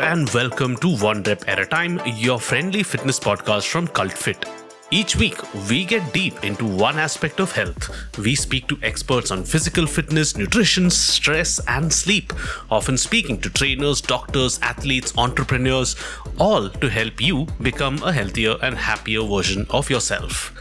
[0.00, 4.44] And welcome to One Rep at a Time, your friendly fitness podcast from Cult Fit.
[4.90, 7.90] Each week, we get deep into one aspect of health.
[8.16, 12.32] We speak to experts on physical fitness, nutrition, stress, and sleep,
[12.70, 15.96] often speaking to trainers, doctors, athletes, entrepreneurs,
[16.38, 20.54] all to help you become a healthier and happier version of yourself.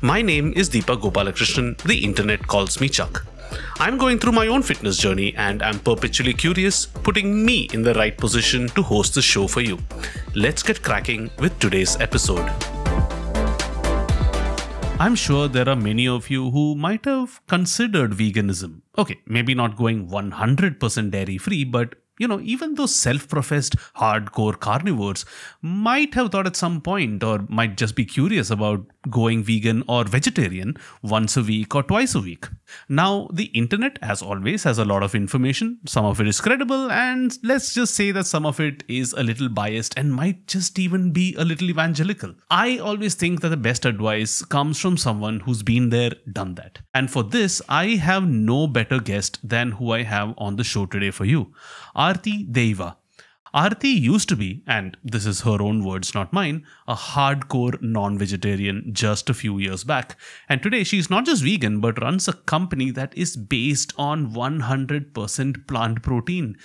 [0.00, 1.76] My name is Deepak Gopalakrishnan.
[1.82, 3.24] The internet calls me Chuck.
[3.80, 7.94] I'm going through my own fitness journey and I'm perpetually curious, putting me in the
[7.94, 9.78] right position to host the show for you.
[10.34, 12.48] Let's get cracking with today's episode.
[15.00, 18.80] I'm sure there are many of you who might have considered veganism.
[18.98, 24.58] Okay, maybe not going 100% dairy free, but you know, even those self professed hardcore
[24.58, 25.24] carnivores
[25.62, 30.04] might have thought at some point or might just be curious about going vegan or
[30.04, 32.46] vegetarian once a week or twice a week.
[32.88, 35.78] Now, the internet, as always, has a lot of information.
[35.86, 39.22] Some of it is credible, and let's just say that some of it is a
[39.22, 42.34] little biased and might just even be a little evangelical.
[42.50, 46.80] I always think that the best advice comes from someone who's been there, done that.
[46.94, 50.86] And for this, I have no better guest than who I have on the show
[50.86, 51.52] today for you.
[52.08, 52.96] Arthi Deiva.
[53.54, 58.18] Arthi used to be, and this is her own words, not mine, a hardcore non
[58.18, 60.16] vegetarian just a few years back.
[60.48, 65.66] And today she's not just vegan, but runs a company that is based on 100%
[65.66, 66.56] plant protein.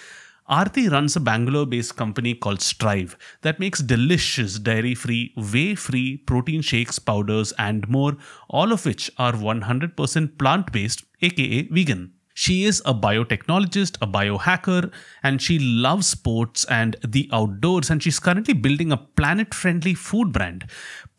[0.50, 6.17] Arthi runs a Bangalore based company called Strive that makes delicious dairy free, whey free
[6.17, 8.17] protein shakes, powders, and more,
[8.50, 12.11] all of which are 100% plant based, aka vegan.
[12.34, 17.90] She is a biotechnologist, a biohacker, and she loves sports and the outdoors.
[17.90, 20.66] And she's currently building a planet friendly food brand.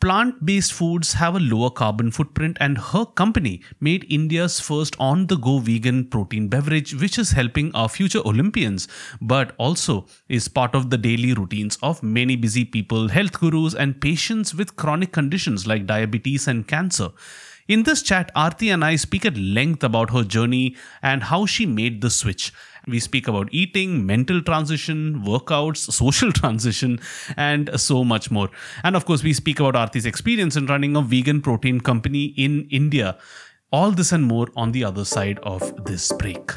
[0.01, 5.29] Plant based foods have a lower carbon footprint, and her company made India's first on
[5.29, 8.87] the go vegan protein beverage, which is helping our future Olympians,
[9.23, 14.01] but also is part of the daily routines of many busy people, health gurus, and
[14.01, 17.09] patients with chronic conditions like diabetes and cancer.
[17.67, 21.65] In this chat, Arthi and I speak at length about her journey and how she
[21.65, 22.53] made the switch.
[22.87, 27.01] We speak about eating, mental transition, workouts, social transition,
[27.39, 28.51] and so much more.
[28.83, 32.69] And of course, we speak about Arthi's experience in running a vegan protein company in
[32.71, 33.17] India.
[33.73, 36.53] All this and more on the other side of this break.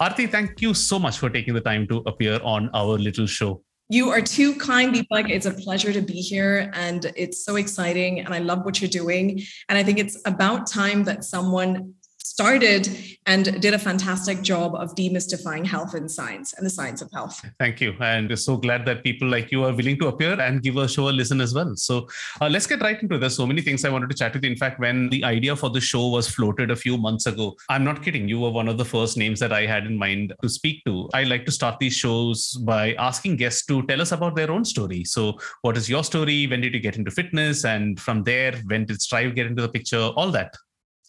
[0.00, 3.62] Arthi, thank you so much for taking the time to appear on our little show.
[3.90, 5.28] You are too kind, Deepak.
[5.28, 8.20] It's a pleasure to be here and it's so exciting.
[8.20, 9.42] And I love what you're doing.
[9.68, 11.94] And I think it's about time that someone
[12.38, 12.88] started
[13.26, 17.44] and did a fantastic job of demystifying health and science and the science of health.
[17.58, 17.96] Thank you.
[17.98, 21.08] And so glad that people like you are willing to appear and give a show
[21.08, 21.74] a listen as well.
[21.74, 22.06] So
[22.40, 23.34] uh, let's get right into this.
[23.34, 24.52] So many things I wanted to chat with you.
[24.52, 27.82] In fact, when the idea for the show was floated a few months ago, I'm
[27.82, 28.28] not kidding.
[28.28, 31.08] You were one of the first names that I had in mind to speak to.
[31.14, 34.64] I like to start these shows by asking guests to tell us about their own
[34.64, 35.02] story.
[35.02, 36.46] So, what is your story?
[36.46, 37.64] When did you get into fitness?
[37.64, 40.12] And from there, when did Strive get into the picture?
[40.16, 40.54] All that.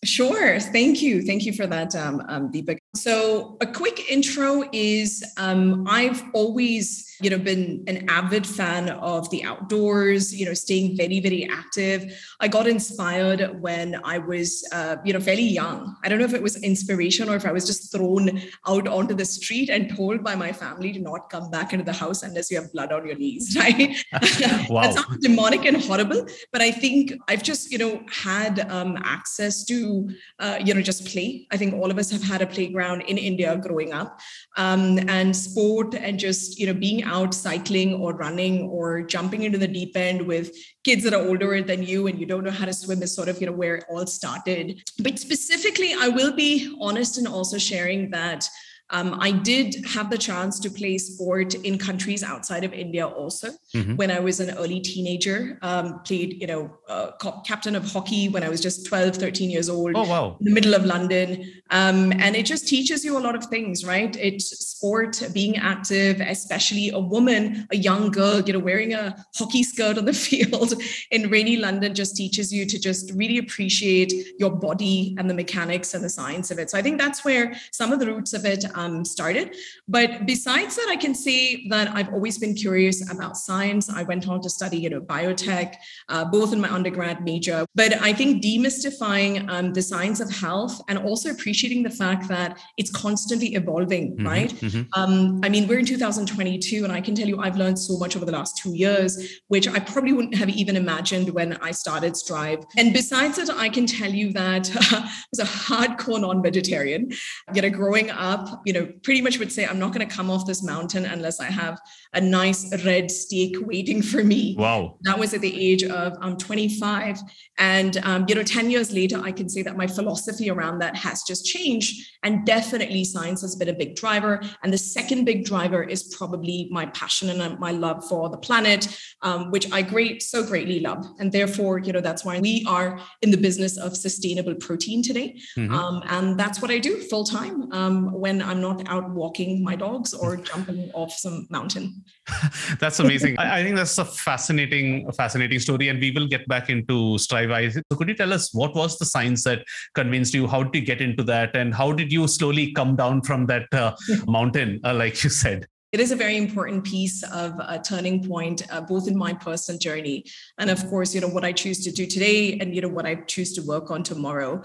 [0.04, 0.60] Sure.
[0.60, 1.22] Thank you.
[1.22, 2.80] Thank you for that, um, um, Deepak.
[2.96, 9.30] So, a quick intro is um, I've always you know been an avid fan of
[9.30, 12.14] the outdoors you know staying very very active.
[12.40, 15.96] I got inspired when i was uh, you know fairly young.
[16.04, 19.14] I don't know if it was inspiration or if i was just thrown out onto
[19.14, 22.50] the street and told by my family to not come back into the house unless
[22.50, 23.96] you have blood on your knees right?
[24.70, 24.82] Wow.
[24.84, 29.64] that sounds demonic and horrible but i think i've just you know had um, access
[29.66, 31.48] to uh, you know just play.
[31.52, 34.19] I think all of us have had a playground in india growing up.
[34.57, 39.57] Um, and sport and just you know being out cycling or running or jumping into
[39.57, 42.66] the deep end with kids that are older than you and you don't know how
[42.66, 44.81] to swim is sort of you know where it all started.
[45.00, 48.47] But specifically i will be honest and also sharing that
[48.92, 53.50] um, I did have the chance to play sport in countries outside of India also.
[53.76, 53.96] Mm-hmm.
[53.96, 57.12] When I was an early teenager, um, played, you know, uh,
[57.46, 59.91] captain of hockey when I was just 12, 13 years old.
[59.96, 60.38] Oh, wow.
[60.40, 61.52] In the middle of London.
[61.70, 64.16] Um, and it just teaches you a lot of things, right?
[64.16, 69.62] It's sport, being active, especially a woman, a young girl, you know, wearing a hockey
[69.62, 70.74] skirt on the field
[71.12, 75.94] in rainy London just teaches you to just really appreciate your body and the mechanics
[75.94, 76.72] and the science of it.
[76.72, 79.55] So I think that's where some of the roots of it um, started.
[79.87, 83.90] But besides that, I can say that I've always been curious about science.
[83.90, 85.76] I went on to study, you know, biotech,
[86.08, 87.66] uh, both in my undergrad major.
[87.76, 92.59] But I think demystifying um, the science of health and also appreciating the fact that
[92.78, 94.52] it's constantly evolving, mm-hmm, right?
[94.52, 94.84] Mm-hmm.
[94.99, 98.16] Um, I mean, we're in 2022, and I can tell you I've learned so much
[98.16, 102.16] over the last two years, which I probably wouldn't have even imagined when I started
[102.16, 102.64] Strive.
[102.78, 107.11] And besides that, I can tell you that I was a hardcore non-vegetarian.
[107.53, 110.30] You know, growing up, you know, pretty much would say I'm not going to come
[110.30, 111.82] off this mountain unless I have
[112.14, 114.56] a nice red steak waiting for me.
[114.58, 114.97] Wow.
[115.02, 117.20] That was at the age of um, 25.
[117.59, 120.96] And, um, you know, 10 years later, I can say that my philosophy around that
[120.96, 122.09] has just changed.
[122.23, 124.41] And definitely science has been a big driver.
[124.64, 128.88] And the second big driver is probably my passion and my love for the planet,
[129.22, 131.06] um, which I great so greatly love.
[131.20, 135.40] And therefore, you know, that's why we are in the business of sustainable protein today.
[135.58, 135.73] Mm-hmm.
[135.73, 139.76] Um, and that's what I do full time um, when I'm not out walking my
[139.76, 141.98] dogs or jumping off some mountain.
[142.79, 143.37] that's amazing.
[143.37, 145.90] I, I, think that's a fascinating, fascinating story.
[145.90, 147.73] And we will get back into Strive.
[147.73, 149.63] So could you tell us what was the science that
[149.96, 150.47] convinced you?
[150.47, 151.55] How did you get into that?
[151.55, 153.96] And how did you slowly come down from that uh,
[154.28, 155.67] mountain, uh, like you said?
[155.91, 159.80] It is a very important piece of a turning point uh, both in my personal
[159.80, 160.24] journey
[160.58, 163.06] and of course you know what i choose to do today and you know what
[163.06, 164.62] i choose to work on tomorrow.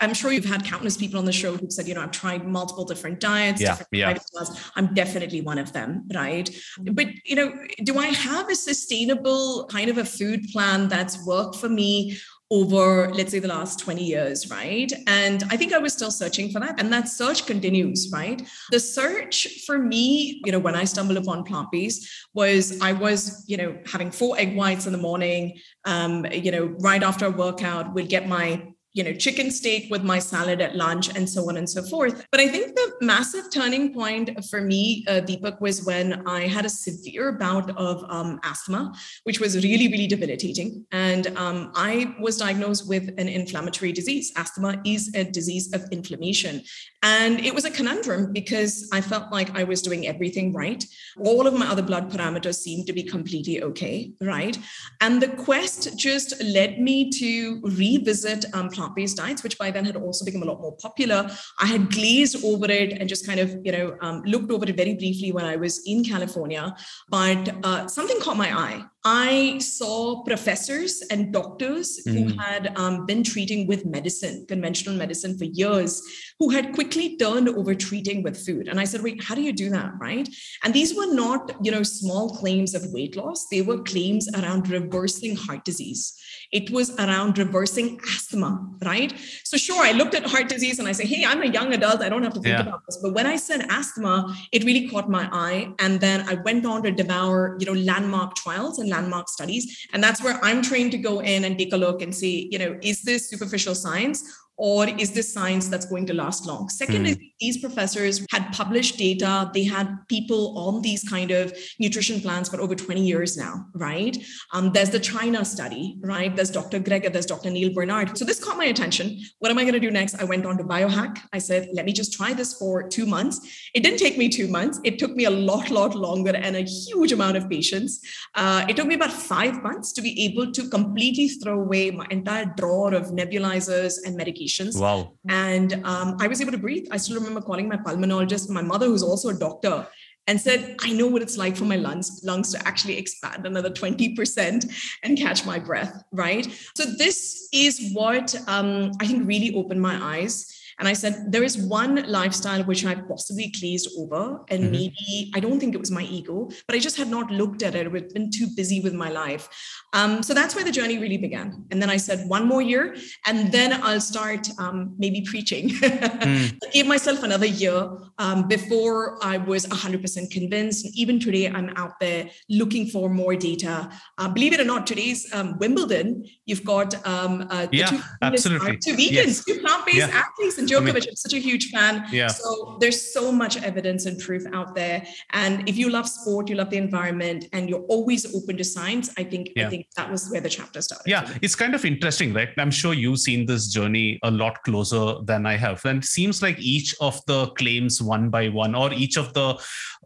[0.00, 2.46] I'm sure you've had countless people on the show who said you know i've tried
[2.46, 4.44] multiple different diets yeah, different yeah.
[4.76, 6.48] i'm definitely one of them right?
[6.80, 7.52] But you know
[7.84, 12.18] do i have a sustainable kind of a food plan that's worked for me
[12.50, 14.92] over, let's say, the last 20 years, right?
[15.06, 16.78] And I think I was still searching for that.
[16.78, 18.40] And that search continues, right?
[18.70, 23.44] The search for me, you know, when I stumbled upon plant based was I was,
[23.48, 27.30] you know, having four egg whites in the morning, um, you know, right after a
[27.30, 31.46] workout, would get my you know, chicken steak with my salad at lunch and so
[31.50, 32.26] on and so forth.
[32.32, 36.64] But I think the massive turning point for me, uh, Deepak, was when I had
[36.64, 38.94] a severe bout of um, asthma,
[39.24, 40.86] which was really, really debilitating.
[40.92, 44.32] And um, I was diagnosed with an inflammatory disease.
[44.34, 46.62] Asthma is a disease of inflammation.
[47.02, 50.82] And it was a conundrum because I felt like I was doing everything right.
[51.18, 54.58] All of my other blood parameters seemed to be completely okay, right?
[55.02, 59.84] And the quest just led me to revisit um, plant plant-based diets, which by then
[59.84, 61.28] had also become a lot more popular.
[61.58, 64.76] I had glazed over it and just kind of, you know, um, looked over it
[64.76, 66.74] very briefly when I was in California.
[67.08, 68.84] But uh, something caught my eye.
[69.08, 72.12] I saw professors and doctors mm.
[72.12, 76.02] who had um, been treating with medicine, conventional medicine for years,
[76.40, 78.66] who had quickly turned over treating with food.
[78.66, 79.92] And I said, wait, how do you do that?
[80.00, 80.28] Right.
[80.64, 83.46] And these were not, you know, small claims of weight loss.
[83.48, 86.20] They were claims around reversing heart disease.
[86.50, 89.12] It was around reversing asthma, right?
[89.44, 92.02] So sure, I looked at heart disease and I say, hey, I'm a young adult.
[92.02, 92.62] I don't have to think yeah.
[92.62, 92.98] about this.
[93.02, 95.68] But when I said asthma, it really caught my eye.
[95.78, 99.86] And then I went on to devour, you know, landmark trials and landmark studies.
[99.92, 102.58] And that's where I'm trained to go in and take a look and see, you
[102.58, 104.24] know, is this superficial science
[104.56, 106.68] or is this science that's going to last long?
[106.68, 107.10] Second mm.
[107.10, 109.50] is these professors had published data.
[109.52, 114.16] They had people on these kind of nutrition plans for over 20 years now, right?
[114.52, 116.34] Um, there's the China study, right?
[116.34, 116.80] There's Dr.
[116.80, 117.50] Greger, there's Dr.
[117.50, 118.16] Neal Barnard.
[118.16, 119.20] So this caught my attention.
[119.40, 120.14] What am I going to do next?
[120.20, 121.18] I went on to Biohack.
[121.32, 123.40] I said, let me just try this for two months.
[123.74, 124.80] It didn't take me two months.
[124.84, 128.00] It took me a lot, lot longer and a huge amount of patience.
[128.34, 132.06] Uh, it took me about five months to be able to completely throw away my
[132.10, 134.45] entire drawer of nebulizers and medications.
[134.76, 135.12] Wow.
[135.28, 136.86] And um, I was able to breathe.
[136.90, 139.86] I still remember calling my pulmonologist, my mother, who's also a doctor,
[140.26, 143.70] and said, I know what it's like for my lungs, lungs to actually expand another
[143.70, 146.46] 20% and catch my breath, right?
[146.76, 151.42] So, this is what um, I think really opened my eyes and I said, there
[151.42, 154.40] is one lifestyle which I possibly glazed over.
[154.50, 154.72] And mm-hmm.
[154.72, 157.74] maybe I don't think it was my ego, but I just had not looked at
[157.74, 157.86] it.
[157.86, 159.48] I've been too busy with my life.
[159.96, 161.64] Um, so that's where the journey really began.
[161.70, 162.94] And then I said, one more year,
[163.26, 165.70] and then I'll start um, maybe preaching.
[165.70, 166.58] mm.
[166.62, 167.88] I gave myself another year
[168.18, 170.84] um, before I was 100% convinced.
[170.84, 173.88] And even today, I'm out there looking for more data.
[174.18, 178.76] Uh, believe it or not, today's um, Wimbledon, you've got um, uh, yeah, two, absolutely.
[178.76, 179.44] two vegans, yes.
[179.46, 180.24] two plant-based yeah.
[180.24, 182.04] athletes and Djokovic, I mean, I'm such a huge fan.
[182.12, 182.28] Yeah.
[182.28, 185.06] So there's so much evidence and proof out there.
[185.30, 189.10] And if you love sport, you love the environment, and you're always open to science,
[189.16, 189.66] I think yeah.
[189.66, 191.08] I think that was where the chapter started.
[191.08, 192.50] Yeah, it's kind of interesting, right?
[192.58, 195.84] I'm sure you've seen this journey a lot closer than I have.
[195.84, 199.58] And it seems like each of the claims one by one, or each of the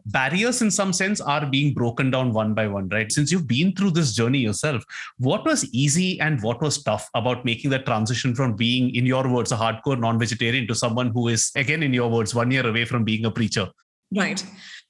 [0.05, 3.11] barriers in some sense are being broken down one by one, right?
[3.11, 4.83] Since you've been through this journey yourself,
[5.17, 9.27] what was easy and what was tough about making that transition from being, in your
[9.27, 12.65] words, a hardcore non-vegetarian vegetarian to someone who is, again, in your words, one year
[12.65, 13.67] away from being a preacher?
[14.13, 14.43] Right.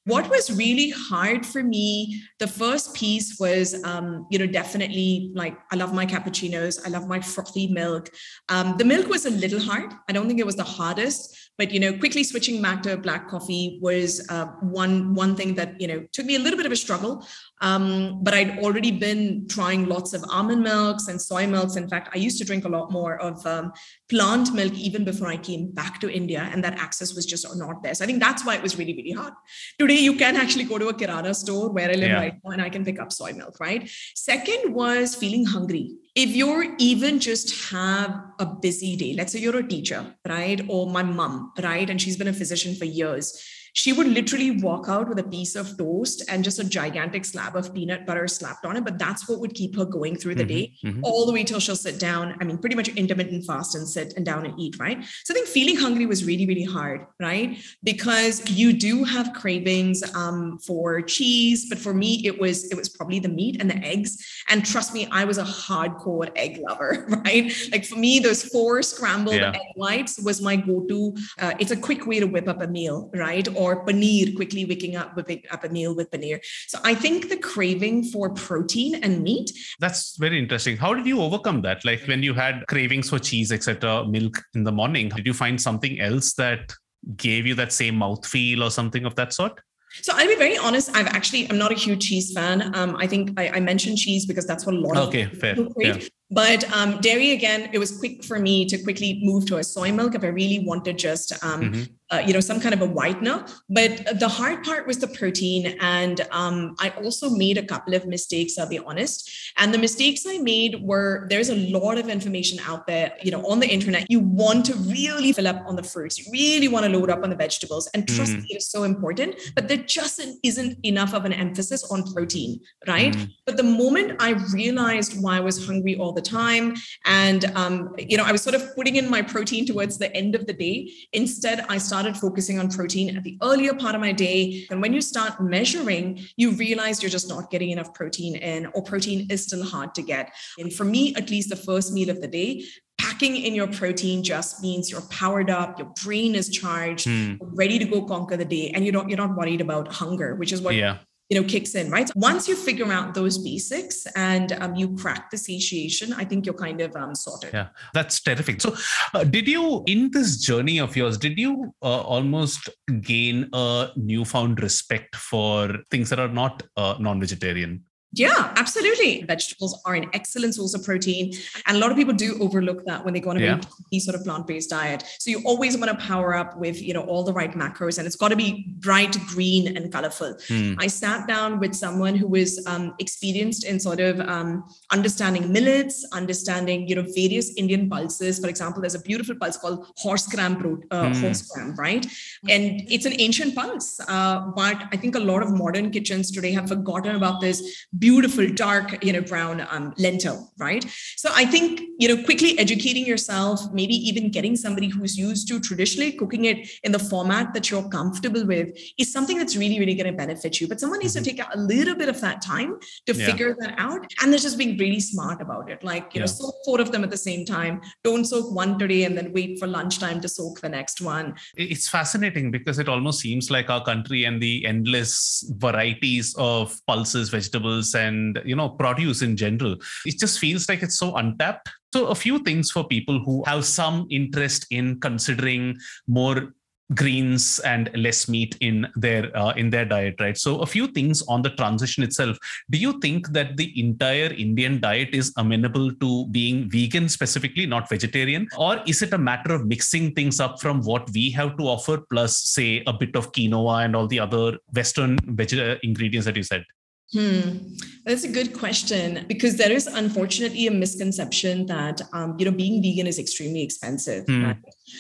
[0.06, 5.56] What was really hard for me, the first piece was, um, you know, definitely like
[5.72, 8.10] I love my cappuccinos, I love my frothy milk.
[8.50, 9.94] Um, the milk was a little hard.
[10.10, 13.30] I don't think it was the hardest, but you know, quickly switching back to black
[13.30, 16.72] coffee was uh, one one thing that you know took me a little bit of
[16.72, 17.24] a struggle.
[17.62, 21.76] Um, but I'd already been trying lots of almond milks and soy milks.
[21.76, 23.72] In fact, I used to drink a lot more of um,
[24.10, 27.84] plant milk even before I came back to India, and that access was just not
[27.84, 27.94] there.
[27.94, 29.34] So I think that's why it was really, really hard.
[29.78, 32.20] Today, you can actually go to a Kirana store where I live yeah.
[32.20, 33.90] right now, and I can pick up soy milk, right?
[34.16, 39.58] Second was feeling hungry if you're even just have a busy day let's say you're
[39.58, 43.42] a teacher right or my mom right and she's been a physician for years
[43.74, 47.56] she would literally walk out with a piece of toast and just a gigantic slab
[47.56, 48.84] of peanut butter slapped on it.
[48.84, 51.04] But that's what would keep her going through the mm-hmm, day, mm-hmm.
[51.04, 52.36] all the way till she'll sit down.
[52.40, 55.04] I mean, pretty much intermittent fast and sit and down and eat, right?
[55.24, 57.58] So I think feeling hungry was really, really hard, right?
[57.84, 62.90] Because you do have cravings um, for cheese, but for me, it was it was
[62.90, 64.44] probably the meat and the eggs.
[64.50, 67.52] And trust me, I was a hardcore egg lover, right?
[67.72, 69.52] Like for me, those four scrambled yeah.
[69.52, 71.16] egg whites was my go-to.
[71.40, 73.48] Uh, it's a quick way to whip up a meal, right?
[73.62, 76.40] Or paneer, quickly waking up, whipping up a meal with paneer.
[76.68, 79.52] So I think the craving for protein and meat.
[79.80, 80.78] That's very interesting.
[80.78, 81.86] How did you overcome that?
[81.86, 85.62] Like when you had cravings for cheese, etc., milk in the morning, did you find
[85.62, 86.74] something else that
[87.16, 89.62] gave you that same mouthfeel or something of that sort?
[90.02, 90.96] So I'll be very honest.
[90.96, 92.74] I've actually I'm not a huge cheese fan.
[92.76, 95.56] Um, I think I, I mentioned cheese because that's what a lot okay, of fair.
[95.78, 96.00] Yeah.
[96.30, 99.92] But um, dairy again, it was quick for me to quickly move to a soy
[99.92, 102.88] milk if I really wanted just um, mm-hmm uh, you know, some kind of a
[102.88, 103.50] whitener.
[103.70, 105.78] But the hard part was the protein.
[105.80, 109.32] And um, I also made a couple of mistakes, I'll be honest.
[109.58, 113.46] And the mistakes I made were there's a lot of information out there, you know,
[113.48, 114.06] on the internet.
[114.10, 116.20] You want to really fill up on the fruits.
[116.20, 117.90] You really want to load up on the vegetables.
[117.94, 118.42] And trust mm.
[118.42, 119.36] me, it's so important.
[119.56, 123.14] But there just isn't enough of an emphasis on protein, right?
[123.14, 123.32] Mm.
[123.46, 126.76] But the moment I realized why I was hungry all the time,
[127.06, 130.36] and um, you know, I was sort of putting in my protein towards the end
[130.36, 130.92] of the day.
[131.14, 134.66] Instead, I started started focusing on protein at the earlier part of my day.
[134.72, 138.82] And when you start measuring, you realize you're just not getting enough protein in, or
[138.82, 140.34] protein is still hard to get.
[140.58, 142.66] And for me, at least the first meal of the day,
[142.98, 147.36] packing in your protein just means you're powered up, your brain is charged, hmm.
[147.40, 150.52] ready to go conquer the day, and you don't you're not worried about hunger, which
[150.52, 150.98] is what yeah
[151.32, 152.12] you know kicks in right?
[152.16, 156.62] Once you figure out those basics and um, you crack the satiation i think you're
[156.68, 157.52] kind of um, sorted.
[157.54, 158.62] Yeah that's terrific.
[158.62, 158.76] So
[159.14, 162.70] uh, did you in this journey of yours did you uh, almost
[163.00, 167.84] gain a newfound respect for things that are not uh, non-vegetarian
[168.14, 169.24] yeah, absolutely.
[169.24, 171.34] Vegetables are an excellent source of protein.
[171.66, 174.00] And a lot of people do overlook that when they go on a yeah.
[174.00, 175.04] sort of plant-based diet.
[175.20, 178.06] So you always want to power up with, you know, all the right macros and
[178.06, 180.36] it's got to be bright green and colorful.
[180.48, 180.74] Hmm.
[180.78, 186.06] I sat down with someone who was um, experienced in sort of um, understanding millets,
[186.12, 188.40] understanding, you know, various Indian pulses.
[188.40, 191.22] For example, there's a beautiful pulse called horse gram, uh, hmm.
[191.22, 192.06] horse gram, right?
[192.50, 194.02] And it's an ancient pulse.
[194.06, 198.48] Uh, but I think a lot of modern kitchens today have forgotten about this beautiful
[198.50, 200.84] dark you know brown um, lentil right
[201.16, 205.60] so i think you know quickly educating yourself maybe even getting somebody who's used to
[205.60, 209.94] traditionally cooking it in the format that you're comfortable with is something that's really really
[209.94, 211.38] going to benefit you but someone needs to mm-hmm.
[211.38, 213.26] take a little bit of that time to yeah.
[213.28, 216.22] figure that out and they're just being really smart about it like you yeah.
[216.22, 219.32] know soak four of them at the same time don't soak one today and then
[219.32, 223.70] wait for lunchtime to soak the next one it's fascinating because it almost seems like
[223.70, 229.76] our country and the endless varieties of pulses vegetables and you know produce in general.
[230.06, 231.70] It just feels like it's so untapped.
[231.94, 236.54] So a few things for people who have some interest in considering more
[236.96, 240.38] greens and less meat in their uh, in their diet right?
[240.38, 242.38] So a few things on the transition itself.
[242.70, 247.90] Do you think that the entire indian diet is amenable to being vegan specifically not
[247.90, 248.48] vegetarian?
[248.58, 251.98] Or is it a matter of mixing things up from what we have to offer
[252.12, 256.44] plus say a bit of quinoa and all the other western veg- ingredients that you
[256.44, 256.66] said
[257.14, 257.76] Hmm.
[258.06, 262.82] That's a good question because there is unfortunately a misconception that um, you know being
[262.82, 264.26] vegan is extremely expensive.
[264.28, 264.58] Right?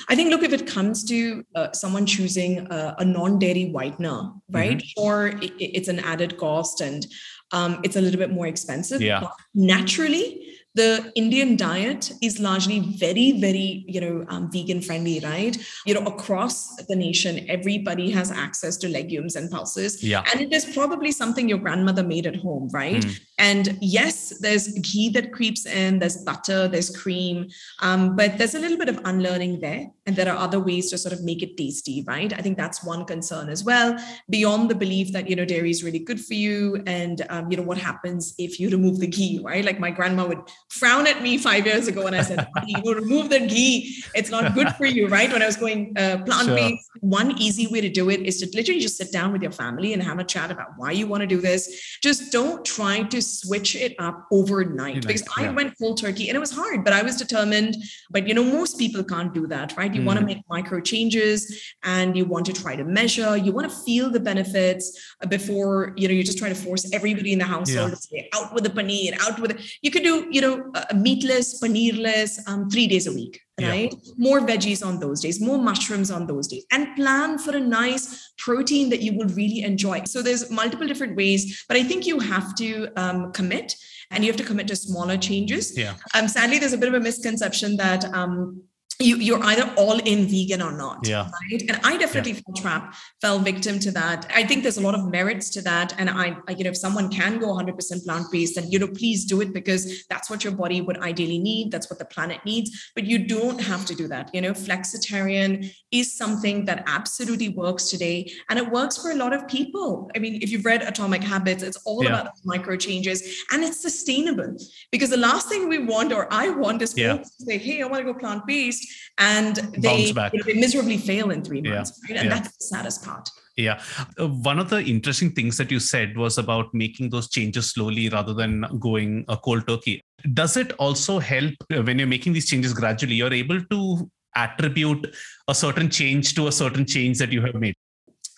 [0.10, 4.77] I think look if it comes to uh, someone choosing a, a non-dairy whitener, right?
[4.77, 5.01] Mm-hmm.
[5.01, 7.08] Or it, it's an added cost and
[7.53, 9.01] um, it's a little bit more expensive.
[9.01, 9.27] Yeah.
[9.53, 15.58] naturally, the Indian diet is largely very, very, you know, um, vegan friendly, right?
[15.86, 20.01] You know, across the nation, everybody has access to legumes and pulses.
[20.01, 20.24] Yeah.
[20.32, 23.04] And it is probably something your grandmother made at home, right?
[23.04, 23.20] Mm.
[23.38, 27.50] And yes, there's ghee that creeps in, there's butter, there's cream,
[27.82, 29.88] um, but there's a little bit of unlearning there.
[30.06, 32.32] And there are other ways to sort of make it tasty, right?
[32.34, 33.98] I think that's one concern as well,
[34.30, 36.82] beyond the belief that, you know, dairy is really good for you.
[36.86, 39.66] And, um, you know, what happens if you remove the ghee, right?
[39.66, 42.94] Like my grandma would frown at me five years ago when I said, you know,
[42.94, 44.04] remove the ghee.
[44.16, 45.32] It's not good for you, right?
[45.32, 47.00] When I was going uh, plant based, sure.
[47.01, 49.94] one easy way to do it is to literally just sit down with your family
[49.94, 51.98] and have a chat about why you want to do this.
[52.01, 55.50] Just don't try to switch it up overnight because yeah.
[55.50, 57.75] I went cold turkey and it was hard, but I was determined.
[58.10, 59.94] But, you know, most people can't do that, right?
[59.94, 60.06] You mm.
[60.06, 63.75] want to make micro changes and you want to try to measure, you want to
[63.84, 67.90] feel the benefits before, you know, you're just trying to force everybody in the household
[67.90, 67.96] yeah.
[67.96, 69.60] to say, out with the paneer, out with it.
[69.82, 73.91] You could do, you know, uh, meatless, paneerless, um, three days a week, right?
[73.91, 74.13] Yeah.
[74.18, 78.34] More veggies on those days, more mushrooms on those days, and plan for a nice
[78.38, 80.03] protein that you will really enjoy.
[80.06, 83.75] So there's multiple different ways, but I think you have to um, commit
[84.12, 85.77] and you have to commit to smaller changes.
[85.77, 85.96] Yeah.
[86.13, 88.62] Um, sadly, there's a bit of a misconception that um,
[89.01, 91.08] you, you're either all in vegan or not.
[91.08, 91.29] Yeah.
[91.51, 91.62] Right.
[91.70, 92.39] And I definitely yeah.
[92.46, 94.29] fell trap, fell victim to that.
[94.34, 95.93] I think there's a lot of merits to that.
[95.98, 99.25] And I, I you know, if someone can go 100% plant-based, then, you know, please
[99.25, 101.72] do it because that's what your body would ideally need.
[101.72, 102.91] That's what the planet needs.
[102.96, 104.34] But you don't have to do that.
[104.34, 108.31] You know, flexitarian is something that absolutely works today.
[108.50, 110.10] And it works for a lot of people.
[110.15, 112.22] I mean, if you've read Atomic Habits, it's all yeah.
[112.22, 114.55] about micro changes and it's sustainable
[114.91, 117.17] because the last thing we want or I want is yeah.
[117.17, 121.31] to say, hey, I want to go plant-based and they, you know, they miserably fail
[121.31, 122.15] in three months yeah.
[122.15, 122.21] right?
[122.21, 122.39] and yeah.
[122.39, 123.81] that's the saddest part yeah.
[124.19, 128.10] Uh, one of the interesting things that you said was about making those changes slowly
[128.10, 130.01] rather than going a cold turkey.
[130.33, 133.15] Does it also help when you're making these changes gradually?
[133.15, 135.13] You're able to attribute
[135.48, 137.75] a certain change to a certain change that you have made?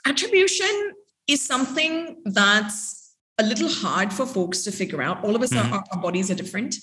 [0.05, 0.93] Attribution
[1.27, 5.24] is something that's a little hard for folks to figure out.
[5.24, 5.74] All of us, mm-hmm.
[5.74, 6.75] our, our bodies are different.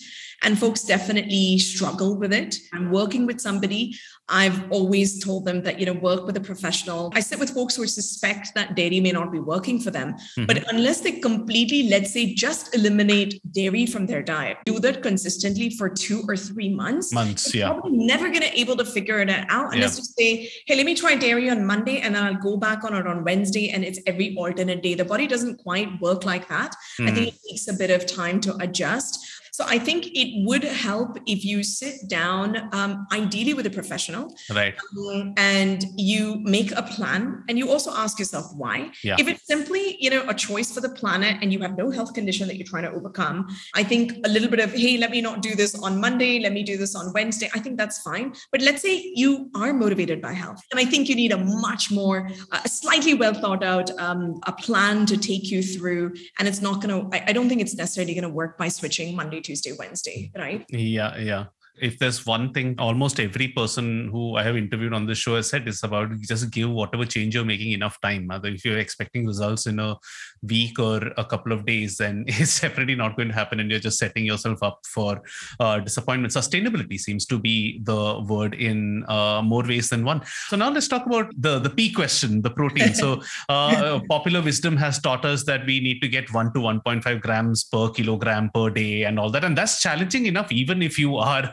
[0.43, 2.57] And folks definitely struggle with it.
[2.73, 3.95] I'm working with somebody.
[4.29, 7.13] I've always told them that, you know, work with a professional.
[7.15, 10.15] I sit with folks who suspect that dairy may not be working for them.
[10.15, 10.47] Mm-hmm.
[10.47, 15.71] But unless they completely, let's say, just eliminate dairy from their diet, do that consistently
[15.71, 17.13] for two or three months.
[17.13, 17.73] Months, yeah.
[17.73, 19.75] Probably never going to able to figure it out.
[19.75, 20.03] Unless yeah.
[20.03, 22.95] you say, hey, let me try dairy on Monday and then I'll go back on
[22.95, 24.95] it on Wednesday and it's every alternate day.
[24.95, 26.75] The body doesn't quite work like that.
[26.99, 27.09] Mm-hmm.
[27.09, 29.19] I think it takes a bit of time to adjust.
[29.53, 34.35] So I think it would help if you sit down, um, ideally with a professional,
[34.55, 38.91] right, um, and you make a plan, and you also ask yourself why.
[39.03, 39.17] Yeah.
[39.19, 42.15] If it's simply, you know, a choice for the planet, and you have no health
[42.15, 45.21] condition that you're trying to overcome, I think a little bit of hey, let me
[45.21, 47.51] not do this on Monday, let me do this on Wednesday.
[47.55, 48.33] I think that's fine.
[48.53, 51.91] But let's say you are motivated by health, and I think you need a much
[51.91, 56.61] more, a slightly well thought out, um, a plan to take you through, and it's
[56.61, 57.29] not going to.
[57.29, 60.65] I don't think it's necessarily going to work by switching Monday Tuesday, Wednesday, right?
[60.71, 61.45] Yeah, yeah
[61.81, 65.49] if there's one thing almost every person who I have interviewed on this show has
[65.49, 68.31] said is about just give whatever change you're making enough time.
[68.45, 69.97] If you're expecting results in a
[70.43, 73.81] week or a couple of days, then it's definitely not going to happen, and you're
[73.81, 75.23] just setting yourself up for
[75.59, 76.33] uh, disappointment.
[76.33, 80.23] Sustainability seems to be the word in uh, more ways than one.
[80.49, 82.95] So now let's talk about the the P question, the protein.
[82.95, 87.21] So uh, popular wisdom has taught us that we need to get one to 1.5
[87.21, 91.17] grams per kilogram per day, and all that, and that's challenging enough, even if you
[91.17, 91.51] are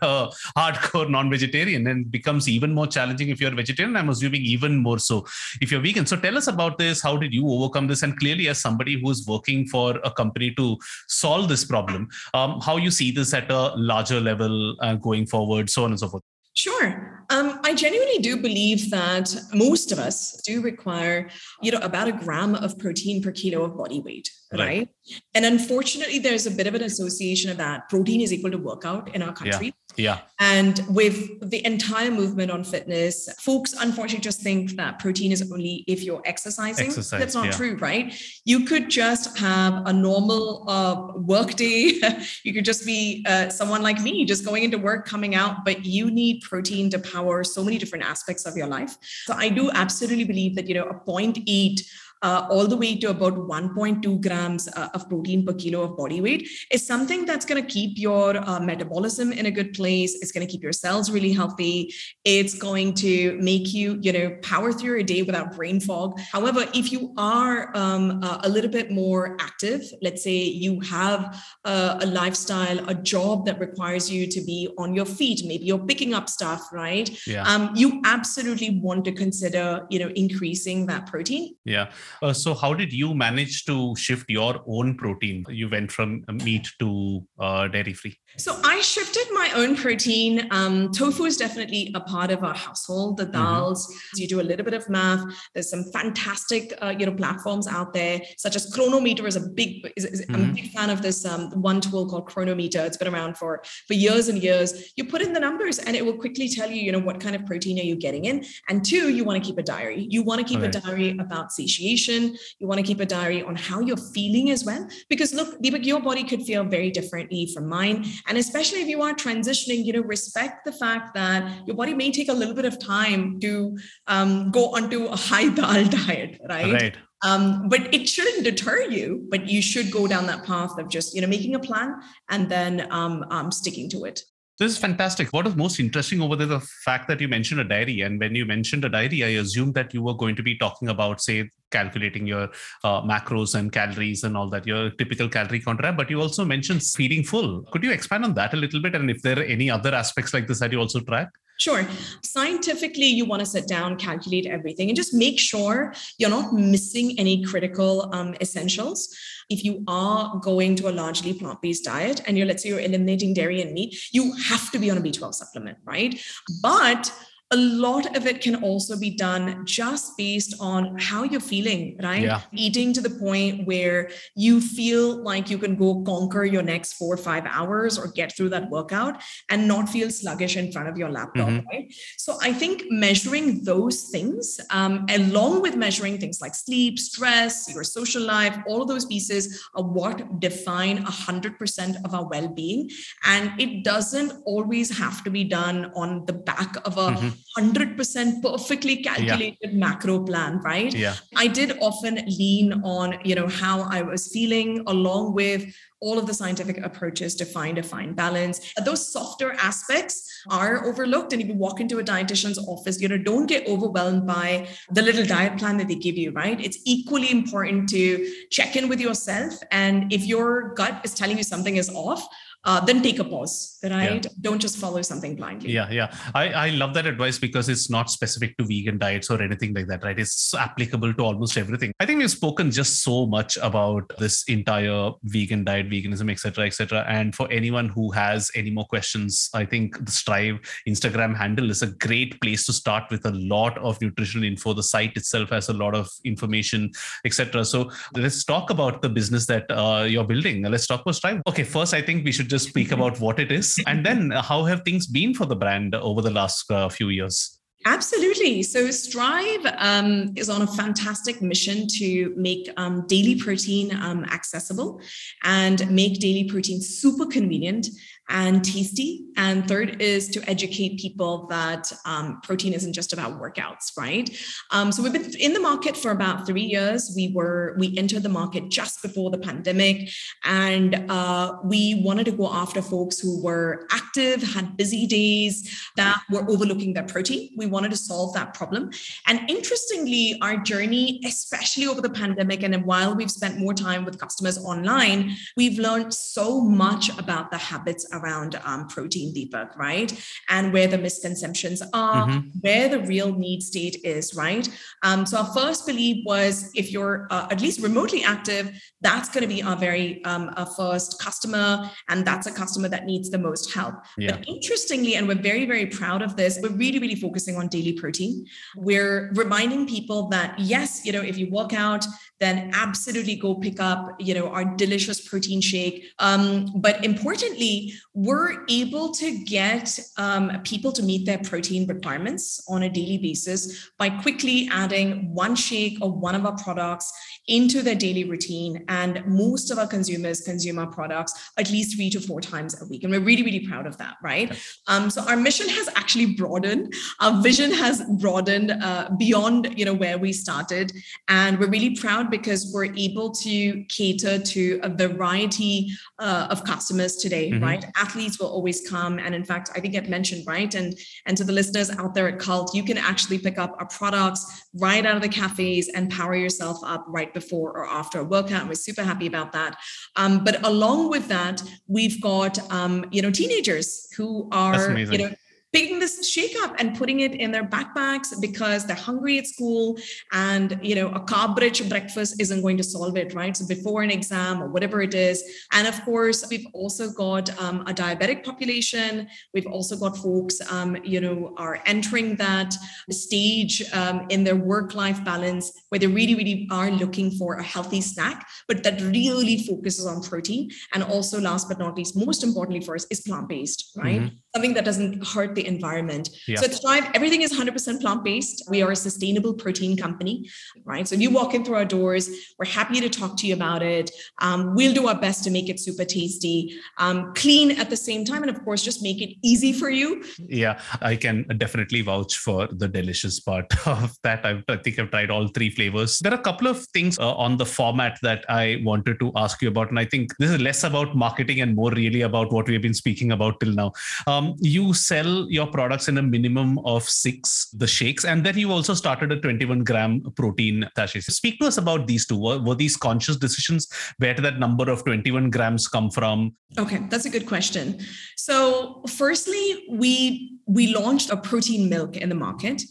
[0.61, 5.17] hardcore non-vegetarian and becomes even more challenging if you're vegetarian i'm assuming even more so
[5.61, 8.47] if you're vegan so tell us about this how did you overcome this and clearly
[8.53, 10.77] as somebody who's working for a company to
[11.07, 15.69] solve this problem um, how you see this at a larger level uh, going forward
[15.69, 16.23] so on and so forth
[16.57, 17.23] Sure.
[17.29, 21.29] Um, I genuinely do believe that most of us do require,
[21.61, 24.59] you know, about a gram of protein per kilo of body weight, right?
[24.59, 24.89] right?
[25.35, 27.87] And unfortunately, there's a bit of an association of that.
[27.89, 29.67] Protein is equal to workout in our country.
[29.67, 29.86] Yeah.
[29.97, 30.19] Yeah.
[30.39, 35.83] And with the entire movement on fitness, folks unfortunately just think that protein is only
[35.87, 36.87] if you're exercising.
[36.87, 37.51] Exercise, That's not yeah.
[37.51, 38.13] true, right?
[38.45, 41.99] You could just have a normal uh, work day.
[42.43, 45.83] you could just be uh, someone like me, just going into work, coming out, but
[45.85, 48.95] you need protein to power so many different aspects of your life.
[49.25, 51.81] So I do absolutely believe that, you know, a 0.8
[52.21, 56.21] uh, all the way to about 1.2 grams uh, of protein per kilo of body
[56.21, 60.15] weight is something that's going to keep your uh, metabolism in a good place.
[60.21, 61.93] It's going to keep your cells really healthy.
[62.25, 66.19] It's going to make you, you know, power through your day without brain fog.
[66.31, 71.43] However, if you are um, uh, a little bit more active, let's say you have
[71.65, 75.85] a, a lifestyle, a job that requires you to be on your feet, maybe you're
[75.85, 77.09] picking up stuff, right?
[77.27, 77.43] Yeah.
[77.43, 81.55] Um, you absolutely want to consider, you know, increasing that protein.
[81.65, 81.91] Yeah.
[82.21, 85.45] Uh, so, how did you manage to shift your own protein?
[85.49, 88.17] You went from meat to uh, dairy free.
[88.35, 90.47] So I shifted my own protein.
[90.51, 93.17] Um, tofu is definitely a part of our household.
[93.17, 93.35] The mm-hmm.
[93.35, 94.21] dals, mm-hmm.
[94.21, 95.23] you do a little bit of math.
[95.53, 99.91] There's some fantastic, uh, you know, platforms out there, such as Cronometer Is a big.
[99.95, 100.35] Is, is, mm-hmm.
[100.35, 100.53] I'm a mm-hmm.
[100.55, 102.85] big fan of this um, one tool called Cronometer.
[102.85, 104.93] It's been around for for years and years.
[104.97, 107.35] You put in the numbers, and it will quickly tell you, you know, what kind
[107.35, 108.45] of protein are you getting in.
[108.69, 110.05] And two, you want to keep a diary.
[110.09, 112.37] You want to keep a diary about satiation.
[112.59, 115.85] You want to keep a diary on how you're feeling as well, because look, Deepak,
[115.85, 119.93] your body could feel very differently from mine and especially if you are transitioning, you
[119.93, 123.77] know, respect the fact that your body may take a little bit of time to
[124.07, 126.73] um, go onto a high dal diet, right?
[126.73, 126.97] Right.
[127.23, 131.15] Um, but it shouldn't deter you, but you should go down that path of just,
[131.15, 131.95] you know, making a plan
[132.29, 134.21] and then um, um, sticking to it.
[134.59, 135.31] This is fantastic.
[135.33, 138.01] What is most interesting over there, the fact that you mentioned a diary.
[138.01, 140.89] And when you mentioned a diary, I assumed that you were going to be talking
[140.89, 142.49] about, say, calculating your
[142.83, 145.91] uh, macros and calories and all that, your typical calorie counter.
[145.91, 147.61] But you also mentioned feeding full.
[147.71, 148.95] Could you expand on that a little bit?
[148.95, 151.29] And if there are any other aspects like this that you also track?
[151.57, 151.87] Sure.
[152.23, 157.15] Scientifically, you want to sit down, calculate everything, and just make sure you're not missing
[157.17, 159.15] any critical um, essentials.
[159.49, 162.79] If you are going to a largely plant based diet and you're, let's say, you're
[162.79, 166.21] eliminating dairy and meat, you have to be on a B12 supplement, right?
[166.61, 167.11] But
[167.51, 172.23] a lot of it can also be done just based on how you're feeling, right?
[172.23, 172.41] Yeah.
[172.51, 177.13] Eating to the point where you feel like you can go conquer your next four
[177.13, 180.97] or five hours or get through that workout and not feel sluggish in front of
[180.97, 181.67] your laptop, mm-hmm.
[181.67, 181.93] right?
[182.17, 187.85] So I think measuring those things, um, along with measuring things like sleep, stress, your
[187.85, 192.89] social life, all of those pieces are what define 100% of our well being.
[193.23, 198.41] And it doesn't always have to be done on the back of a mm-hmm 100%
[198.41, 199.71] perfectly calculated yeah.
[199.73, 204.83] macro plan right yeah i did often lean on you know how i was feeling
[204.87, 208.73] along with all of the scientific approaches to find a fine balance.
[208.85, 211.33] Those softer aspects are overlooked.
[211.33, 215.01] And if you walk into a dietitian's office, you know, don't get overwhelmed by the
[215.01, 216.59] little diet plan that they give you, right?
[216.63, 219.55] It's equally important to check in with yourself.
[219.71, 222.27] And if your gut is telling you something is off,
[222.67, 224.25] uh, then take a pause, right?
[224.25, 224.31] Yeah.
[224.41, 225.71] Don't just follow something blindly.
[225.71, 226.13] Yeah, yeah.
[226.35, 229.87] I, I love that advice because it's not specific to vegan diets or anything like
[229.87, 230.19] that, right?
[230.19, 231.93] It's applicable to almost everything.
[232.01, 237.05] I think we've spoken just so much about this entire vegan diet, veganism, etc., etc.
[237.07, 241.83] And for anyone who has any more questions, I think the Strive Instagram handle is
[241.83, 244.73] a great place to start with a lot of nutritional info.
[244.73, 246.91] The site itself has a lot of information,
[247.23, 247.63] etc.
[247.63, 250.63] So let's talk about the business that uh, you're building.
[250.63, 251.41] Let's talk about Strive.
[251.47, 254.63] Okay, first, I think we should just speak about what it is and then how
[254.63, 257.57] have things been for the brand over the last uh, few years?
[257.85, 258.63] Absolutely.
[258.63, 264.99] So Strive um, is on a fantastic mission to make um, daily protein um, accessible
[265.43, 267.87] and make daily protein super convenient
[268.29, 269.25] and tasty.
[269.37, 274.29] And third is to educate people that um, protein isn't just about workouts, right?
[274.71, 277.13] Um, so we've been in the market for about three years.
[277.15, 280.09] We were we entered the market just before the pandemic,
[280.43, 286.21] and uh, we wanted to go after folks who were active, had busy days, that
[286.29, 287.51] were overlooking their protein.
[287.55, 288.91] We wanted to solve that problem.
[289.27, 294.19] And interestingly, our journey, especially over the pandemic, and while we've spent more time with
[294.19, 300.11] customers online, we've learned so much about the habits around um, protein, Deepak, right?
[300.49, 302.49] And where the misconceptions are, mm-hmm.
[302.61, 304.67] where the real need state is, right?
[305.03, 309.43] Um, so our first belief was if you're uh, at least remotely active, that's going
[309.47, 313.37] to be our very um, our first customer, and that's a customer that needs the
[313.37, 313.95] most help.
[314.17, 314.31] Yeah.
[314.31, 317.93] But interestingly, and we're very, very proud of this, we're really, really focusing on daily
[317.93, 318.45] protein.
[318.75, 322.05] We're reminding people that yes, you know, if you work out,
[322.39, 326.05] then absolutely go pick up, you know, our delicious protein shake.
[326.19, 332.81] Um, but importantly, we're able to get um, people to meet their protein requirements on
[332.81, 337.13] a daily basis by quickly adding one shake or one of our products
[337.47, 338.83] into their daily routine.
[338.87, 342.85] And most of our consumers consume our products at least three to four times a
[342.85, 343.03] week.
[343.03, 344.51] And we're really, really proud of that, right?
[344.87, 346.95] Um, so our mission has actually broadened.
[347.19, 350.91] Our vision has broadened uh, beyond you know where we started,
[351.27, 357.15] and we're really proud because we're able to cater to a variety uh, of customers
[357.17, 357.51] today.
[357.51, 357.63] Mm-hmm.
[357.63, 361.35] Right, athletes will always come, and in fact, I think I mentioned right, and and
[361.37, 364.43] to the listeners out there at Cult, you can actually pick up our products
[364.73, 368.61] right out of the cafes and power yourself up right before or after a workout.
[368.61, 369.77] And We're super happy about that.
[370.15, 375.31] Um, but along with that, we've got um, you know teenagers who are you know
[375.73, 379.97] picking this shake up and putting it in their backpacks because they're hungry at school
[380.31, 383.55] and you know a carb rich breakfast isn't going to solve it right?
[383.55, 385.43] So before an exam or whatever it is.
[385.73, 389.27] And of course we've also got um, a diabetic population.
[389.53, 392.73] We've also got folks um, you know are entering that
[393.11, 397.63] stage um, in their work life balance where they really really are looking for a
[397.63, 400.69] healthy snack but that really focuses on protein.
[400.93, 404.21] And also last but not least most importantly for us is plant based right?
[404.21, 404.35] Mm-hmm.
[404.57, 406.31] Something that doesn't hurt the environment.
[406.47, 406.55] Yeah.
[406.55, 408.63] So at Strive, everything is 100% plant based.
[408.71, 410.49] We are a sustainable protein company,
[410.83, 411.07] right?
[411.07, 413.83] So if you walk in through our doors, we're happy to talk to you about
[413.83, 414.09] it.
[414.41, 418.25] Um, we'll do our best to make it super tasty, um, clean at the same
[418.25, 420.23] time, and of course, just make it easy for you.
[420.39, 424.43] Yeah, I can definitely vouch for the delicious part of that.
[424.43, 426.17] I've, i think I've tried all three flavors.
[426.17, 429.61] There are a couple of things uh, on the format that I wanted to ask
[429.61, 432.67] you about, and I think this is less about marketing and more really about what
[432.67, 433.91] we've been speaking about till now.
[434.25, 438.57] Um, Um, you sell your products in a minimum of six, the shakes, and then
[438.57, 441.21] you also started a 21 gram protein sachet.
[441.21, 442.39] Speak to us about these two.
[442.39, 443.87] Were, were these conscious decisions?
[444.17, 446.55] Where did that number of 21 grams come from?
[446.77, 447.99] Okay, that's a good question.
[448.35, 452.81] So, firstly, we we launched a protein milk in the market.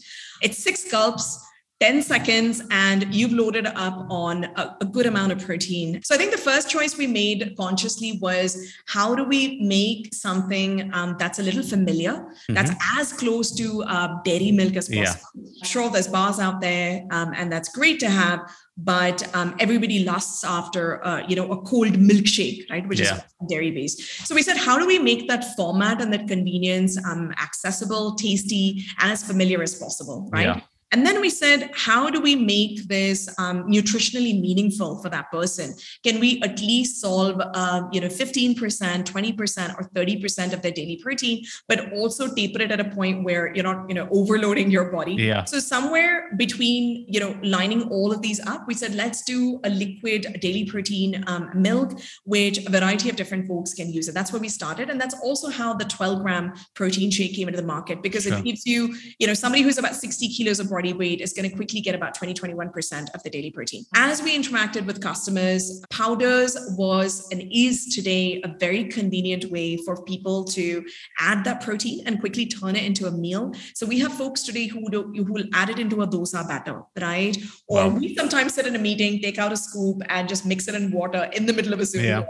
[0.41, 1.46] It's six gulps
[1.79, 6.01] 10 seconds and you've loaded up on a, a, good amount of protein.
[6.03, 10.91] So I think the first choice we made consciously was how do we make something
[10.93, 12.53] um, that's a little familiar, mm-hmm.
[12.55, 15.29] that's as close to uh, dairy milk as possible.
[15.35, 15.63] Yeah.
[15.63, 18.39] Sure, there's bars out there um, and that's great to have,
[18.77, 23.15] but um, everybody lusts after uh, you know a cold milkshake right which yeah.
[23.15, 27.03] is dairy based so we said how do we make that format and that convenience
[27.03, 30.61] um, accessible tasty and as familiar as possible right yeah.
[30.91, 35.75] And then we said, how do we make this um, nutritionally meaningful for that person?
[36.03, 40.97] Can we at least solve, um, you know, 15%, 20%, or 30% of their daily
[41.03, 44.89] protein, but also taper it at a point where you're not, you know, overloading your
[44.89, 45.15] body.
[45.15, 45.43] Yeah.
[45.43, 49.69] So somewhere between, you know, lining all of these up, we said, let's do a
[49.69, 54.13] liquid daily protein um, milk, which a variety of different folks can use it.
[54.13, 54.89] That's where we started.
[54.89, 58.37] And that's also how the 12 gram protein shake came into the market because sure.
[58.37, 61.49] it gives you, you know, somebody who's about 60 kilos of body weight is going
[61.49, 63.83] to quickly get about 20, 21% of the daily protein.
[63.83, 64.09] Mm-hmm.
[64.09, 69.93] As we interacted with customers, powders was and is today a very convenient way for
[70.03, 70.85] people to
[71.19, 73.53] add that protein and quickly turn it into a meal.
[73.73, 76.83] So we have folks today who, do, who will add it into a dosa batter,
[77.01, 77.35] right?
[77.67, 77.97] Or wow.
[77.97, 80.91] we sometimes sit in a meeting, take out a scoop and just mix it in
[80.91, 82.23] water in the middle of a Zoom yeah.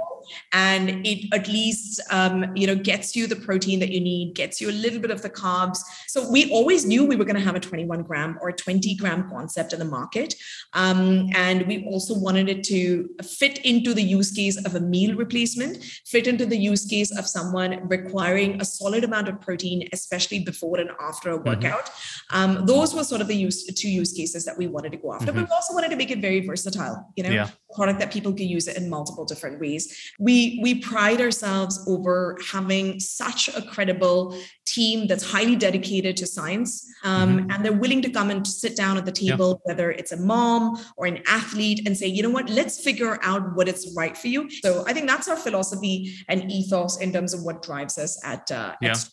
[0.54, 4.60] And it at least um, you know gets you the protein that you need gets
[4.62, 7.42] you a little bit of the carbs so we always knew we were going to
[7.42, 10.36] have a 21 gram or 20 gram concept in the market
[10.74, 15.16] um, and we also wanted it to fit into the use case of a meal
[15.16, 20.40] replacement fit into the use case of someone requiring a solid amount of protein especially
[20.40, 21.50] before and after a mm-hmm.
[21.50, 22.38] workout mm-hmm.
[22.38, 25.13] um, those were sort of the use two use cases that we wanted to go
[25.13, 25.42] after mm-hmm.
[25.42, 27.50] but we also wanted to make it very versatile you know yeah.
[27.73, 32.38] Product that people can use it in multiple different ways we we pride ourselves over
[32.51, 37.51] having such a credible team that's highly dedicated to science um, mm-hmm.
[37.51, 39.73] and they're willing to come and sit down at the table yeah.
[39.73, 43.56] whether it's a mom or an athlete and say you know what let's figure out
[43.56, 47.34] what is right for you so i think that's our philosophy and ethos in terms
[47.34, 48.91] of what drives us at, uh, yeah.
[48.91, 49.10] at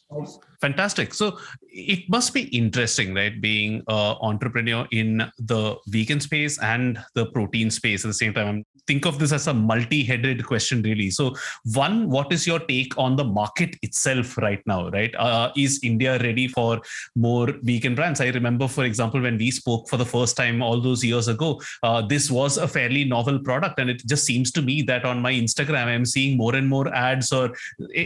[0.65, 1.13] fantastic.
[1.13, 7.27] So it must be interesting right being an entrepreneur in the vegan space and the
[7.27, 11.11] protein space at the same time think of this as a multi-headed question really.
[11.11, 11.35] So
[11.75, 15.15] one what is your take on the market itself right now right?
[15.17, 16.81] Uh, is india ready for
[17.15, 18.21] more vegan brands?
[18.21, 21.61] I remember for example when we spoke for the first time all those years ago
[21.83, 23.79] uh, this was a fairly novel product.
[23.79, 26.93] And it just seems to me that on my instagram i'm seeing more and more
[26.95, 27.55] ads or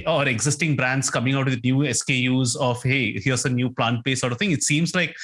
[0.06, 4.32] or existing brands coming out with new skus of hey here's a new plant-based sort
[4.32, 4.52] of thing.
[4.52, 5.16] It seems like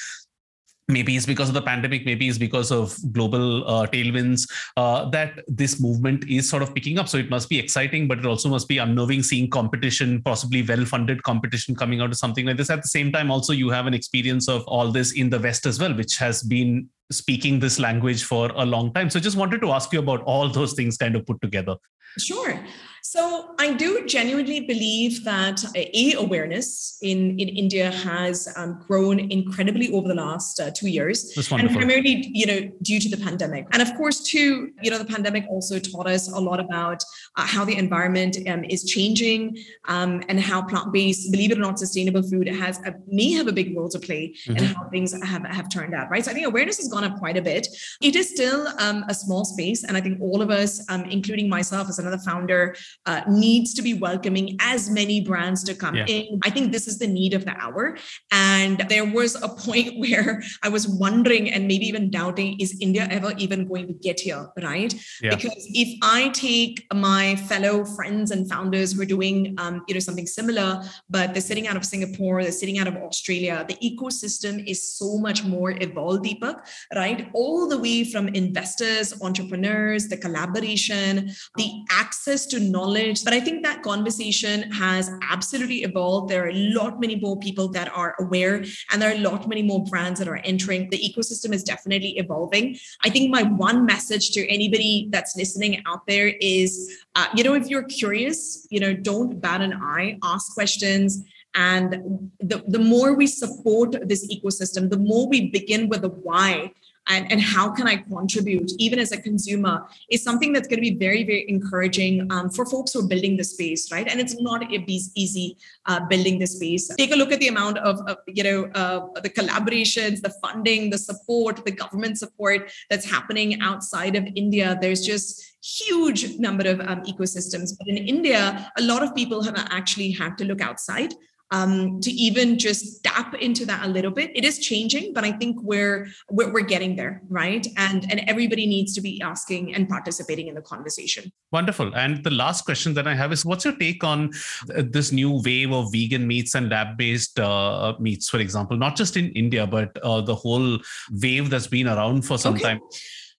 [0.87, 5.43] maybe it's because of the pandemic maybe it's because of global uh, tailwinds uh, that
[5.47, 7.07] this movement is sort of picking up.
[7.07, 10.85] So it must be exciting but it also must be unnerving seeing competition possibly well
[10.85, 12.69] funded competition coming out of something like this.
[12.69, 15.65] At the same time also you have an experience of all this in the west
[15.65, 19.09] as well which has been speaking this language for a long time.
[19.09, 21.75] So just wanted to ask you about all those things kind of put together.
[22.17, 22.59] Sure
[23.07, 29.93] So I do genuinely believe that a awareness in in India has um, grown incredibly
[29.93, 31.17] over the last uh, two years,
[31.51, 33.67] and primarily you know due to the pandemic.
[33.73, 37.03] And of course, too, you know, the pandemic also taught us a lot about
[37.35, 39.55] uh, how the environment um, is changing
[39.87, 43.53] um, and how plant-based, believe it or not, sustainable food has a, may have a
[43.53, 44.57] big role to play mm-hmm.
[44.57, 46.09] in how things have have turned out.
[46.09, 46.25] Right.
[46.25, 47.67] So I think awareness has gone up quite a bit.
[48.01, 51.47] It is still um, a small space, and I think all of us, um, including
[51.47, 56.05] myself as another founder uh, needs to be welcoming as many brands to come yeah.
[56.05, 56.39] in.
[56.43, 57.97] I think this is the need of the hour.
[58.31, 58.44] And
[58.89, 63.33] there was a point where I was wondering and maybe even doubting is India ever
[63.37, 64.47] even going to get here?
[64.61, 64.93] Right.
[65.21, 65.35] Yeah.
[65.35, 69.99] Because if I take my fellow friends and founders who are doing, um, you know,
[69.99, 74.63] something similar, but they're sitting out of Singapore, they're sitting out of Australia, the ecosystem
[74.67, 76.57] is so much more evolved, Deepak,
[76.95, 77.29] right?
[77.33, 83.23] All the way from investors, entrepreneurs, the collaboration, the access to knowledge.
[83.23, 86.29] But I think that conversation has absolutely evolved.
[86.29, 88.44] There are a lot many more people that are aware,
[88.91, 90.89] and there are a lot many more brands that are entering.
[90.89, 92.77] The ecosystem is definitely evolving.
[93.03, 96.71] I think my one message to anybody that's listening out there is,
[97.15, 101.23] uh, you know, if you're curious, you know, don't bat an eye, ask questions.
[101.55, 106.71] And the, the more we support this ecosystem, the more we begin with the why
[107.07, 110.89] and, and how can I contribute, even as a consumer, is something that's going to
[110.89, 114.07] be very, very encouraging um, for folks who are building the space, right?
[114.07, 116.87] And it's not easy uh, building the space.
[116.95, 120.89] Take a look at the amount of, of you know, uh, the collaborations, the funding,
[120.89, 124.77] the support, the government support that's happening outside of India.
[124.81, 127.71] There's just huge number of um, ecosystems.
[127.77, 131.13] But in India, a lot of people have actually had to look outside
[131.51, 134.31] um, to even just tap into that a little bit.
[134.35, 137.65] It is changing, but I think we're, we're we're getting there, right?
[137.77, 141.31] And and everybody needs to be asking and participating in the conversation.
[141.51, 141.95] Wonderful.
[141.95, 144.31] And the last question that I have is, what's your take on
[144.75, 149.15] uh, this new wave of vegan meats and lab-based uh, meats, for example, not just
[149.15, 150.79] in India, but uh, the whole
[151.11, 152.63] wave that's been around for some okay.
[152.63, 152.79] time?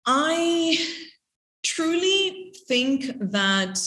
[0.07, 0.79] I
[1.65, 3.79] truly think that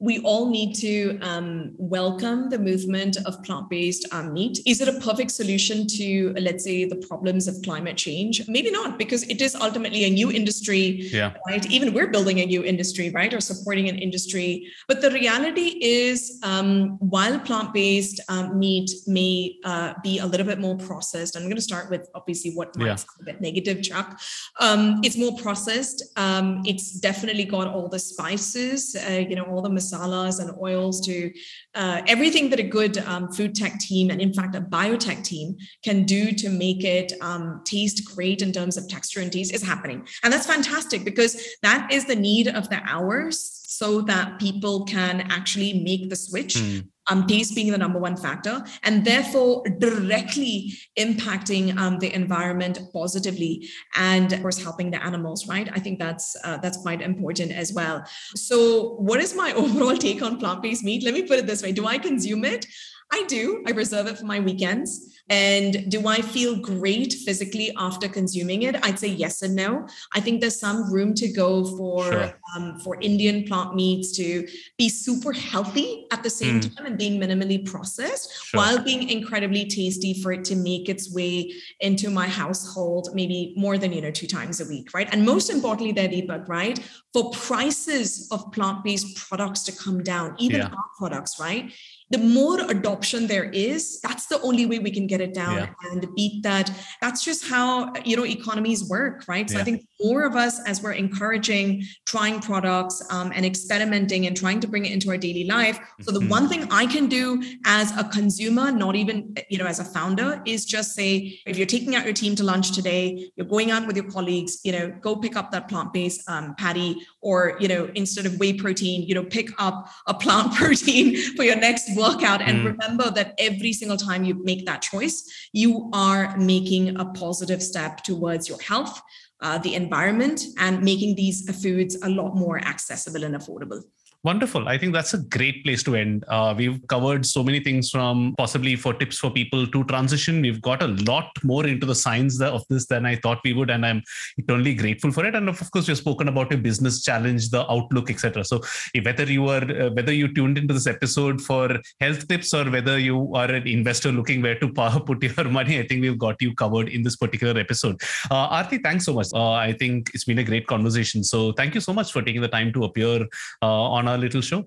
[0.00, 4.60] we all need to um, welcome the movement of plant-based um, meat.
[4.64, 8.46] Is it a perfect solution to, let's say, the problems of climate change?
[8.46, 11.34] Maybe not, because it is ultimately a new industry, yeah.
[11.48, 11.68] right?
[11.68, 14.68] Even we're building a new industry, right, or supporting an industry.
[14.86, 20.60] But the reality is, um, while plant-based um, meat may uh, be a little bit
[20.60, 22.96] more processed, I'm going to start with obviously what might yeah.
[23.20, 24.20] a bit negative, Chuck.
[24.60, 26.04] Um, it's more processed.
[26.16, 31.00] Um, it's definitely got all the spices, uh, you know, all the masalas and oils
[31.06, 31.32] to
[31.74, 35.56] uh, everything that a good um, food tech team and in fact a biotech team
[35.82, 39.62] can do to make it um, taste great in terms of texture and taste is
[39.62, 40.06] happening.
[40.22, 45.20] And that's fantastic because that is the need of the hours so that people can
[45.30, 50.72] actually make the switch mm um, taste being the number one factor, and therefore directly
[50.98, 55.46] impacting um, the environment positively, and of course helping the animals.
[55.46, 55.68] Right?
[55.72, 58.04] I think that's uh, that's quite important as well.
[58.34, 61.02] So, what is my overall take on plant-based meat?
[61.04, 62.66] Let me put it this way: Do I consume it?
[63.10, 63.64] I do.
[63.66, 65.18] I reserve it for my weekends.
[65.30, 68.76] And do I feel great physically after consuming it?
[68.82, 69.86] I'd say yes and no.
[70.14, 72.40] I think there's some room to go for sure.
[72.56, 74.46] um, for Indian plant meats to
[74.78, 76.74] be super healthy at the same mm.
[76.74, 78.58] time and being minimally processed sure.
[78.58, 83.76] while being incredibly tasty for it to make its way into my household maybe more
[83.76, 85.08] than you know two times a week, right?
[85.12, 86.78] And most importantly, there, Deepak, right?
[87.12, 90.68] For prices of plant-based products to come down, even yeah.
[90.68, 91.70] our products, right?
[92.10, 95.90] The more adoption there is that's the only way we can get it down yeah.
[95.90, 99.60] and beat that that's just how you know economies work right so yeah.
[99.60, 104.60] i think more of us as we're encouraging trying products um, and experimenting and trying
[104.60, 106.28] to bring it into our daily life so the mm-hmm.
[106.28, 110.40] one thing i can do as a consumer not even you know as a founder
[110.46, 113.86] is just say if you're taking out your team to lunch today you're going out
[113.86, 117.90] with your colleagues you know go pick up that plant-based um, patty or you know
[117.94, 122.40] instead of whey protein you know pick up a plant protein for your next workout
[122.40, 122.66] and mm.
[122.66, 128.02] remember that every single time you make that choice you are making a positive step
[128.02, 129.00] towards your health
[129.40, 133.82] uh, the environment and making these foods a lot more accessible and affordable
[134.24, 134.68] Wonderful.
[134.68, 136.24] I think that's a great place to end.
[136.26, 140.42] Uh, we've covered so many things from possibly for tips for people to transition.
[140.42, 143.70] We've got a lot more into the science of this than I thought we would,
[143.70, 144.02] and I'm
[144.36, 145.36] eternally grateful for it.
[145.36, 148.44] And of course, you've spoken about your business challenge, the outlook, etc.
[148.44, 148.60] So
[149.02, 152.98] whether you are uh, whether you tuned into this episode for health tips or whether
[152.98, 154.68] you are an investor looking where to
[155.06, 158.02] put your money, I think we've got you covered in this particular episode.
[158.32, 159.28] Uh, Arthi, thanks so much.
[159.32, 161.22] Uh, I think it's been a great conversation.
[161.22, 163.24] So thank you so much for taking the time to appear
[163.62, 164.64] uh, on our little show.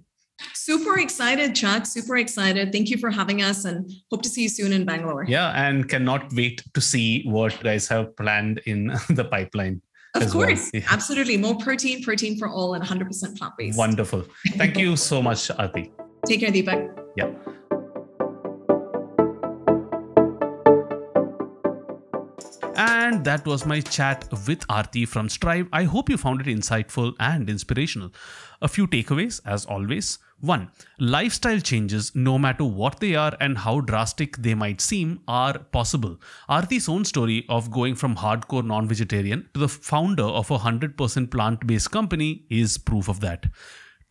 [0.53, 1.85] Super excited, Chuck.
[1.85, 2.71] Super excited.
[2.71, 5.25] Thank you for having us and hope to see you soon in Bangalore.
[5.27, 9.81] Yeah, and cannot wait to see what you guys have planned in the pipeline.
[10.15, 10.47] Of as well.
[10.47, 10.71] course.
[10.73, 10.81] Yeah.
[10.89, 11.37] Absolutely.
[11.37, 13.77] More protein, protein for all, and 100% plant based.
[13.77, 14.25] Wonderful.
[14.57, 15.91] Thank you so much, Arthi.
[16.25, 16.89] Take care, Deepak.
[17.15, 17.31] Yeah.
[23.11, 25.67] And that was my chat with Arthi from Strive.
[25.73, 28.13] I hope you found it insightful and inspirational.
[28.61, 30.17] A few takeaways, as always.
[30.39, 35.59] One, lifestyle changes, no matter what they are and how drastic they might seem, are
[35.59, 36.21] possible.
[36.49, 41.29] Arthi's own story of going from hardcore non vegetarian to the founder of a 100%
[41.31, 43.47] plant based company is proof of that.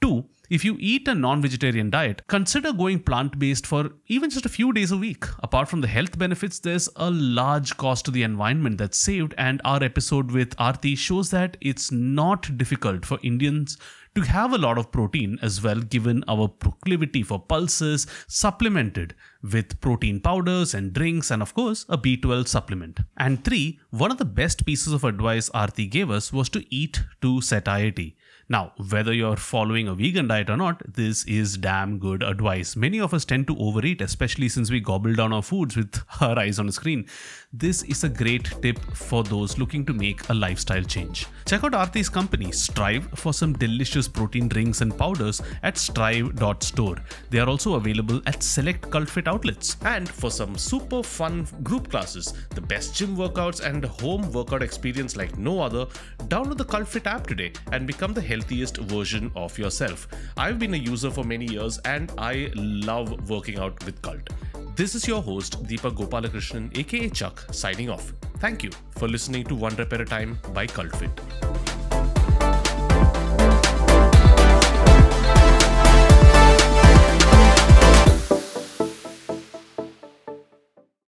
[0.01, 4.47] Two, if you eat a non vegetarian diet, consider going plant based for even just
[4.47, 5.25] a few days a week.
[5.45, 9.61] Apart from the health benefits, there's a large cost to the environment that's saved, and
[9.65, 13.79] our episode with Arthi shows that it's not difficult for Indians
[14.17, 19.81] to have a lot of protein as well, given our proclivity for pulses, supplemented with
[19.81, 23.01] protein powders and drinks, and of course, a B12 supplement.
[23.17, 27.05] And three, one of the best pieces of advice Arthi gave us was to eat
[27.23, 28.17] to satiety.
[28.51, 32.75] Now, whether you're following a vegan diet or not, this is damn good advice.
[32.75, 36.37] Many of us tend to overeat, especially since we gobble down our foods with our
[36.37, 37.07] eyes on a screen.
[37.53, 41.27] This is a great tip for those looking to make a lifestyle change.
[41.47, 46.99] Check out Arthi's company, Strive, for some delicious protein drinks and powders at strive.store.
[47.31, 49.77] They are also available at select CultFit outlets.
[49.85, 55.17] And for some super fun group classes, the best gym workouts, and home workout experience
[55.17, 55.87] like no other,
[56.29, 60.07] download the CultFit app today and become the healthiest version of yourself.
[60.37, 64.31] I've been a user for many years and I love working out with Cult.
[64.77, 68.13] This is your host, Deepak Gopalakrishnan, aka Chuck, signing off.
[68.39, 72.20] Thank you for listening to One Rep at a Time by CultFit.